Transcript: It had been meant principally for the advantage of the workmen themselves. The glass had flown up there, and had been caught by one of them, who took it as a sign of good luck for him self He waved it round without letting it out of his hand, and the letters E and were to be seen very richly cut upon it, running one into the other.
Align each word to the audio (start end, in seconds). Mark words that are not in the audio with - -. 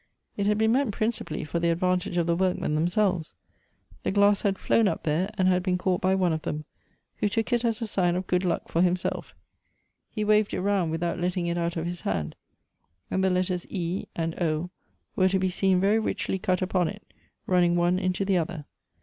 It 0.35 0.47
had 0.47 0.57
been 0.57 0.71
meant 0.71 0.91
principally 0.95 1.43
for 1.43 1.59
the 1.59 1.69
advantage 1.69 2.17
of 2.17 2.25
the 2.25 2.35
workmen 2.35 2.73
themselves. 2.73 3.35
The 4.01 4.09
glass 4.09 4.41
had 4.41 4.57
flown 4.57 4.87
up 4.87 5.03
there, 5.03 5.29
and 5.37 5.47
had 5.47 5.61
been 5.61 5.77
caught 5.77 6.01
by 6.01 6.15
one 6.15 6.33
of 6.33 6.41
them, 6.41 6.65
who 7.17 7.29
took 7.29 7.53
it 7.53 7.63
as 7.63 7.83
a 7.83 7.85
sign 7.85 8.15
of 8.15 8.25
good 8.25 8.43
luck 8.43 8.67
for 8.67 8.81
him 8.81 8.95
self 8.95 9.35
He 10.09 10.23
waved 10.23 10.55
it 10.55 10.61
round 10.61 10.89
without 10.89 11.19
letting 11.19 11.45
it 11.45 11.55
out 11.59 11.77
of 11.77 11.85
his 11.85 12.01
hand, 12.01 12.35
and 13.11 13.23
the 13.23 13.29
letters 13.29 13.67
E 13.69 14.05
and 14.15 14.33
were 15.15 15.29
to 15.29 15.37
be 15.37 15.51
seen 15.51 15.79
very 15.79 15.99
richly 15.99 16.39
cut 16.39 16.63
upon 16.63 16.87
it, 16.87 17.03
running 17.45 17.75
one 17.75 17.99
into 17.99 18.25
the 18.25 18.39
other. 18.39 18.65